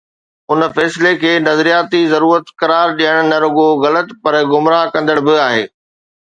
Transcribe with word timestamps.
ان 0.53 0.61
فيصلي 0.75 1.11
کي 1.23 1.33
”نظرياتي 1.47 2.01
ضرورت“ 2.13 2.47
قرار 2.61 2.87
ڏيڻ 3.01 3.15
نه 3.29 3.37
رڳو 3.45 3.67
غلط 3.85 4.09
پر 4.23 4.33
گمراهه 4.53 4.91
ڪندڙ 4.93 5.17
به 5.25 5.41
آهي. 5.47 5.65